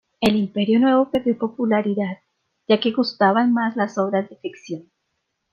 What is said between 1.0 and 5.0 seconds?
perdió popularidad, ya que gustaban más las obras de ficción.